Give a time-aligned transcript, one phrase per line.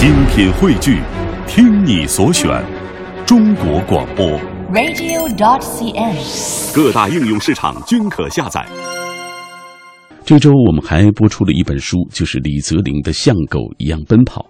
[0.00, 0.98] 精品汇聚，
[1.46, 2.48] 听你所选，
[3.26, 4.26] 中国广播。
[4.72, 6.74] radio.dot.cn，。
[6.74, 8.66] 各大应用市场均可下载。
[10.24, 14.40] 这周我们还播出了一本书，就是李泽林的《像狗一样奔跑》。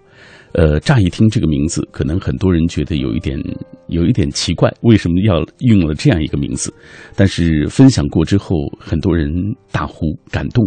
[0.53, 3.37] 呃，乍一听这个名字，可能很多人觉得有一点
[3.87, 6.73] 有一点奇怪，为什么要用了这样一个名字？
[7.13, 9.29] 但是分享过之后，很多人
[9.69, 10.65] 大呼感动，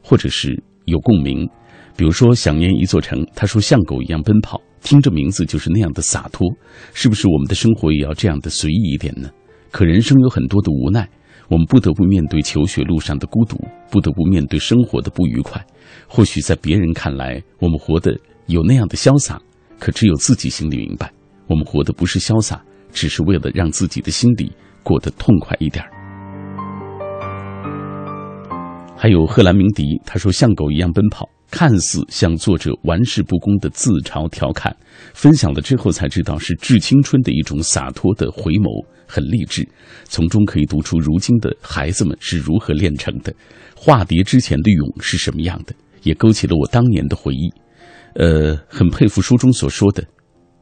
[0.00, 1.50] 或者是有共鸣。
[1.96, 6.48] 比如说想念一座城，他说像狗一样奔跑，听着名字就是那样的洒脱，
[6.92, 9.30] 是不是我们的生活也要这样的随意一点呢？
[9.70, 11.08] 可人生有很多的无奈，
[11.48, 13.56] 我们不得不面对求学路上的孤独，
[13.90, 15.64] 不得不面对生活的不愉快。
[16.08, 19.40] 或许在别人看来，我们活得有那样的潇洒，
[19.78, 21.12] 可只有自己心里明白，
[21.48, 22.60] 我们活的不是潇洒，
[22.92, 25.93] 只是为了让自己的心里过得痛快一点儿。
[29.04, 34.74] 还有贺兰鸣笛，他说像狗一样奔跑，看似像作者玩世不恭的自嘲调侃，
[35.12, 39.68] 分享了之后才知道是致青春的一种洒脱的回眸，很励志。
[40.04, 43.30] 从中可以读出如今的孩子们是如何炼成的，
[43.76, 47.52] 化蝶之前的蛹是什么样的，也勾起了我当年的回忆。
[48.14, 50.02] 呃，很佩服书中所说的，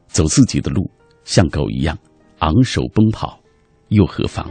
[0.09, 0.91] 走自己的路，
[1.23, 1.97] 像狗一样
[2.39, 3.39] 昂首奔跑，
[3.87, 4.45] 又何妨？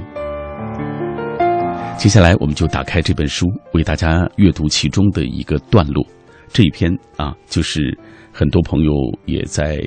[1.99, 6.05] 接下来，我们就打开这本书，为大家阅读其中的一个段落。
[6.53, 7.97] 这一篇啊，就是
[8.33, 8.93] 很多朋友
[9.25, 9.81] 也在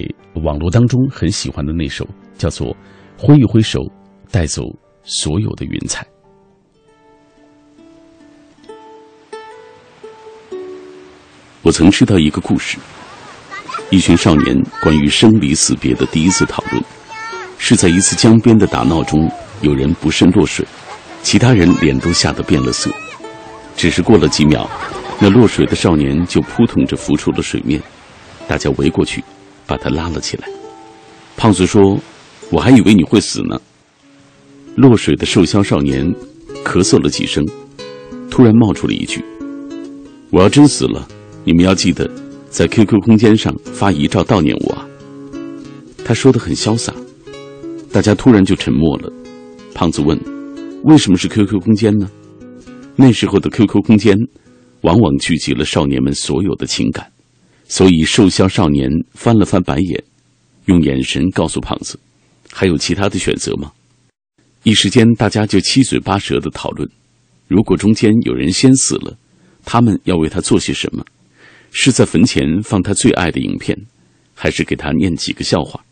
[0.43, 2.67] 网络当中很喜欢的那首，叫做
[3.17, 3.81] 《挥一挥手，
[4.31, 4.63] 带走
[5.03, 6.03] 所有的云彩》。
[11.63, 12.77] 我曾知道一个故事，
[13.89, 16.81] 一群少年关于生离死别的第一次讨论，
[17.57, 19.29] 是在一次江边的打闹中，
[19.61, 20.65] 有人不慎落水。
[21.25, 22.91] 其他人脸都吓得变了色，
[23.75, 24.69] 只是过了几秒，
[25.19, 27.81] 那落水的少年就扑腾着浮出了水面，
[28.47, 29.23] 大家围过去，
[29.65, 30.47] 把他拉了起来。
[31.35, 31.97] 胖子说
[32.51, 33.59] ：“我还以为你会死呢。”
[34.77, 36.05] 落水的瘦削少年
[36.63, 37.43] 咳嗽了几声，
[38.29, 39.25] 突然冒出了一句
[40.29, 41.07] ：“我要真死了，
[41.43, 42.07] 你们要记得
[42.51, 44.85] 在 QQ 空间上发遗照悼念我啊。”
[46.05, 46.93] 他说的很潇洒，
[47.91, 49.11] 大家突然就沉默了。
[49.73, 50.34] 胖子问。
[50.85, 52.07] 为什么是 QQ 空间呢？
[52.95, 54.15] 那时候的 QQ 空间，
[54.81, 57.11] 往往聚集了少年们所有的情感，
[57.67, 60.03] 所以瘦削少年翻了翻白眼，
[60.65, 61.99] 用眼神告诉胖子
[62.53, 63.71] ：“还有其他的选择吗？”
[64.61, 66.87] 一时间，大家就七嘴八舌的讨论：
[67.47, 69.17] 如果中间有人先死了，
[69.65, 71.03] 他们要为他做些什么？
[71.71, 73.75] 是在坟前放他最爱的影片，
[74.35, 75.83] 还是给他念几个笑话？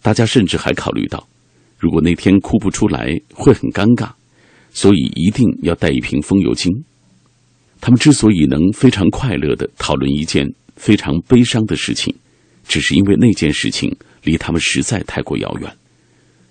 [0.00, 1.26] 大家甚至还考虑到。
[1.80, 4.10] 如果那天哭不出来，会很尴尬，
[4.70, 6.70] 所以一定要带一瓶风油精。
[7.80, 10.46] 他们之所以能非常快乐的讨论一件
[10.76, 12.14] 非常悲伤的事情，
[12.68, 15.72] 只是因为那件事情离他们实在太过遥远。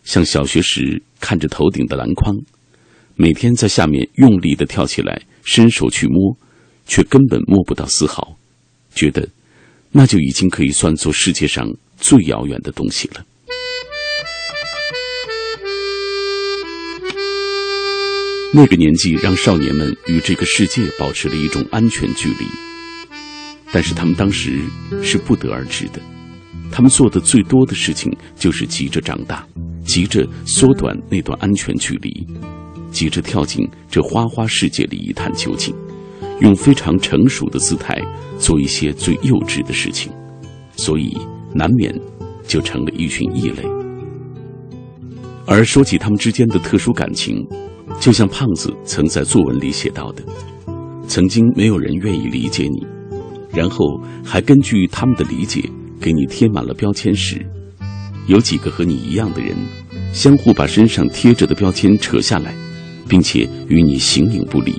[0.03, 2.35] 像小学时看着头顶的篮筐，
[3.15, 6.35] 每天在下面用力的跳起来，伸手去摸，
[6.87, 8.35] 却根本摸不到丝毫，
[8.95, 9.29] 觉得
[9.91, 13.23] 那就已经可以算作世界上最遥远的东西了。
[18.51, 22.47] 那个年纪让少年们与这个世界保持了一种安全距离，
[23.71, 24.59] 但是他们当时
[25.03, 26.01] 是不得而知的。
[26.71, 29.45] 他们做的最多的事情就是急着长大，
[29.85, 32.25] 急着缩短那段安全距离，
[32.91, 35.71] 急着跳进这花花世界里一探究竟，
[36.41, 37.95] 用非常成熟的姿态
[38.39, 40.11] 做一些最幼稚的事情，
[40.75, 41.15] 所以
[41.53, 41.93] 难免
[42.47, 43.63] 就成了一群异类。
[45.45, 47.47] 而说起他们之间的特殊感情。
[47.99, 50.23] 就像胖子曾在作文里写到的，
[51.07, 52.85] 曾经没有人愿意理解你，
[53.53, 53.85] 然后
[54.23, 55.61] 还根据他们的理解
[55.99, 57.45] 给你贴满了标签时，
[58.27, 59.53] 有几个和你一样的人，
[60.13, 62.55] 相互把身上贴着的标签扯下来，
[63.07, 64.73] 并且与你形影不离。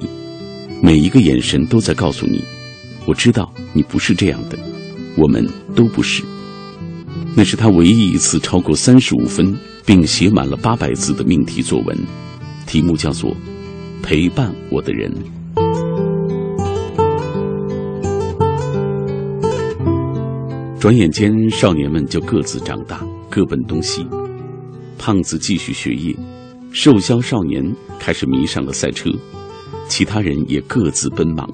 [0.82, 2.42] 每一个眼神都在告诉你，
[3.06, 4.58] 我知道你不是这样的，
[5.14, 6.22] 我们都不是。
[7.36, 11.96] 那是他唯一一次超过三十五分，并写满了八百字的命题作文。
[12.70, 13.28] 题目叫做
[14.00, 15.12] 《陪伴我的人》。
[20.78, 24.06] 转眼间，少年们就各自长大，各奔东西。
[24.96, 26.14] 胖子继续学业，
[26.70, 29.10] 瘦削少年开始迷上了赛车，
[29.88, 31.52] 其他人也各自奔忙。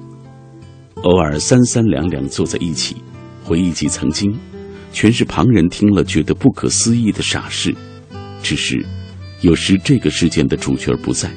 [1.01, 2.95] 偶尔三三两两坐在一起，
[3.43, 4.37] 回忆起曾经，
[4.93, 7.75] 全是旁人听了觉得不可思议的傻事，
[8.43, 8.85] 只是。
[9.41, 11.29] 有时这个事件的主角不在，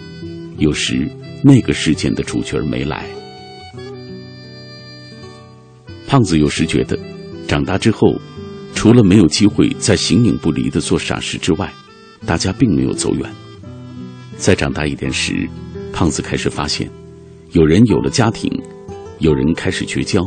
[0.56, 1.06] 有时
[1.44, 3.05] 那个事件的主角没来。
[6.06, 6.99] 胖子有时觉得，
[7.47, 8.19] 长大之后，
[8.75, 11.70] 除了没有机会再形影不离的做傻事之外，
[12.25, 13.31] 大家并没有走远。
[14.37, 15.46] 再长大一点时，
[15.93, 16.91] 胖子开始发现，
[17.53, 18.50] 有人有了家庭，
[19.19, 20.23] 有人开始绝交，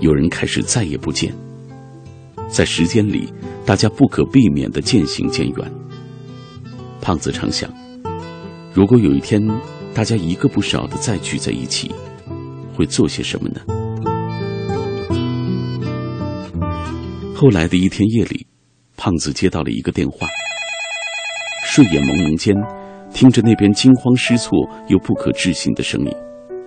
[0.00, 1.32] 有人开始再也不见。
[2.48, 3.32] 在时间里，
[3.64, 5.72] 大家不可避免的渐行渐远。
[7.00, 7.72] 胖子常想，
[8.72, 9.40] 如果有一天
[9.94, 11.90] 大家一个不少的再聚在一起，
[12.76, 13.60] 会做些什么呢？
[17.34, 18.46] 后来的一天夜里，
[18.96, 20.28] 胖子接到了一个电话，
[21.64, 22.54] 睡眼朦胧间，
[23.12, 24.58] 听着那边惊慌失措
[24.88, 26.14] 又不可置信的声音，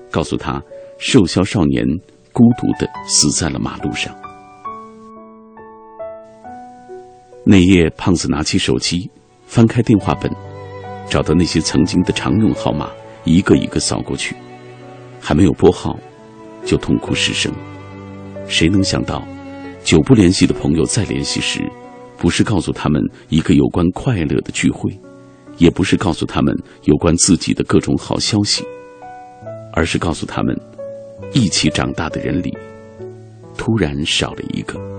[0.09, 0.61] 告诉他，
[0.97, 1.85] 瘦削少年
[2.31, 4.13] 孤独的死在了马路上。
[7.45, 9.11] 那夜，胖子拿起手机，
[9.53, 10.31] 翻开电话本，
[11.07, 12.89] 找到那些曾经的常用号码，
[13.23, 14.35] 一个一个扫过去，
[15.21, 15.95] 还没有拨号，
[16.65, 17.53] 就痛哭失声。
[18.47, 19.23] 谁能想到，
[19.83, 21.61] 久不联系的朋友再联系时，
[22.17, 24.91] 不是告诉他们一个有关快乐的聚会，
[25.59, 26.51] 也不是告诉他们
[26.85, 28.65] 有关自己的各种好消息，
[29.71, 30.59] 而是告诉他们，
[31.31, 32.51] 一起长大的人里，
[33.55, 34.92] 突然少了一个。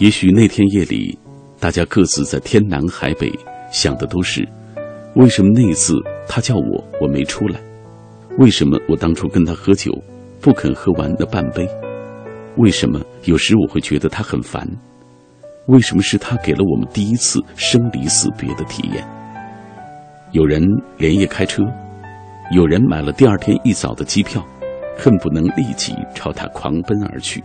[0.00, 1.18] 也许那天夜里，
[1.60, 3.30] 大家各自在天南海北，
[3.70, 4.48] 想的都是：
[5.14, 5.92] 为什么那一次
[6.26, 7.60] 他叫我，我没出来？
[8.38, 9.92] 为什么我当初跟他喝酒，
[10.40, 11.68] 不肯喝完那半杯？
[12.56, 14.66] 为什么有时我会觉得他很烦？
[15.66, 19.06] 为什么是他给了我们第一次生离死别的体验？
[20.32, 20.62] 有人
[20.96, 21.62] 连夜开车，
[22.52, 24.42] 有人买了第二天一早的机票，
[24.96, 27.44] 恨不能立即朝他狂奔而去。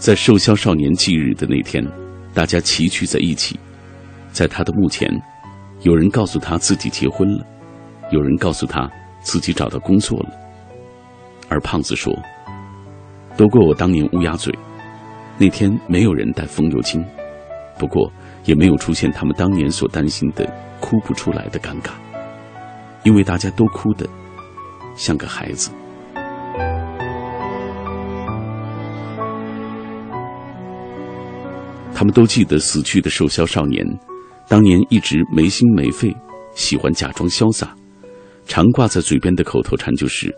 [0.00, 1.86] 在瘦削少年忌日的那天，
[2.32, 3.60] 大家齐聚在一起，
[4.32, 5.06] 在他的墓前，
[5.82, 7.46] 有人告诉他自己结婚了，
[8.10, 10.30] 有人告诉他自己找到工作了，
[11.50, 12.10] 而胖子说
[13.36, 14.50] ：“都怪我当年乌鸦嘴，
[15.36, 17.04] 那天没有人带风油精，
[17.78, 18.10] 不过
[18.46, 20.50] 也没有出现他们当年所担心的
[20.80, 21.90] 哭不出来的尴尬，
[23.02, 24.08] 因为大家都哭得
[24.96, 25.70] 像个孩子。”
[32.00, 33.84] 他们都记得死去的瘦削少年，
[34.48, 36.10] 当年一直没心没肺，
[36.54, 37.76] 喜欢假装潇洒，
[38.46, 40.34] 常挂在嘴边的口头禅就是：“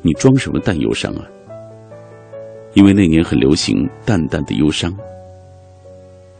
[0.00, 1.22] 你装什么淡忧伤啊？”
[2.72, 4.90] 因为那年很流行淡淡的忧伤。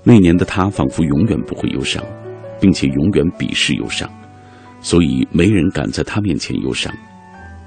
[0.03, 2.03] 那年的他仿佛永远不会忧伤，
[2.59, 4.11] 并且永远鄙视忧伤，
[4.81, 6.91] 所以没人敢在他面前忧伤，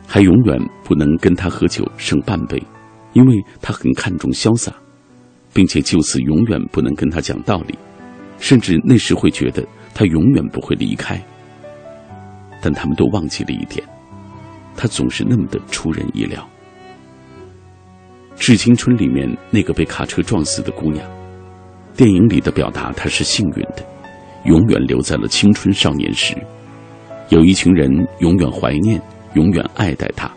[0.07, 2.59] 还永远不能跟他喝酒剩半杯，
[3.13, 4.73] 因为他很看重潇洒。
[5.53, 7.77] 并且就此永远不能跟他讲道理，
[8.39, 11.19] 甚至那时会觉得他永远不会离开。
[12.61, 13.85] 但他们都忘记了一点，
[14.75, 16.47] 他总是那么的出人意料。
[18.41, 21.05] 《致青春》里面那个被卡车撞死的姑娘，
[21.95, 23.85] 电影里的表达她是幸运的，
[24.45, 26.35] 永远留在了青春少年时，
[27.29, 29.01] 有一群人永远怀念、
[29.33, 30.31] 永远爱戴她，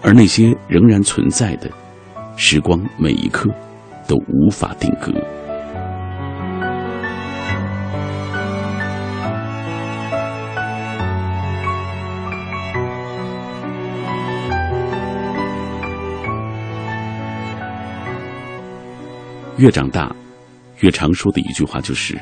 [0.00, 1.68] 而那些仍然存在的
[2.36, 3.48] 时光每一刻。
[4.14, 5.12] 都无法定格。
[19.56, 20.14] 越长大，
[20.78, 22.16] 越常说的一句话就是：“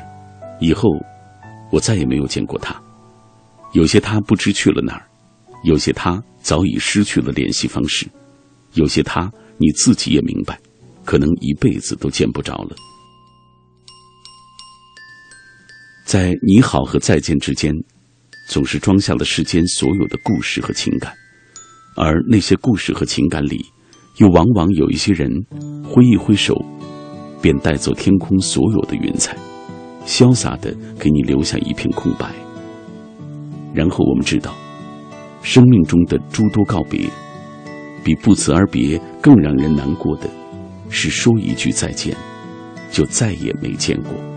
[0.59, 0.89] 以后
[1.71, 2.75] 我再也没有见过他。”
[3.73, 5.05] 有些他不知去了哪儿，
[5.63, 8.07] 有些他早已失去了联系方式，
[8.73, 10.59] 有些他你自己也明白。
[11.05, 12.75] 可能一辈子都见不着了。
[16.05, 17.73] 在你好和再见之间，
[18.47, 21.13] 总是装下了世间所有的故事和情感，
[21.95, 23.65] 而那些故事和情感里，
[24.17, 25.31] 又往往有一些人
[25.83, 26.53] 挥一挥手，
[27.41, 29.35] 便带走天空所有的云彩，
[30.05, 32.31] 潇洒的给你留下一片空白。
[33.73, 34.53] 然后我们知道，
[35.41, 37.09] 生命中的诸多告别，
[38.03, 40.29] 比不辞而别更让人难过的。
[40.93, 42.15] 是说一句再见，
[42.91, 44.32] 就再也没见过。